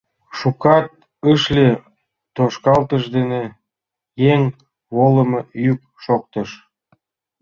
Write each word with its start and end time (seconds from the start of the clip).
Шукат 0.37 0.87
ыш 1.31 1.41
лий 1.55 1.73
тошкалтыш 2.35 3.03
дене 3.15 3.41
еҥ 4.31 4.41
волымо 4.95 5.39
йӱк 5.63 5.81
шоктыш. 6.03 6.49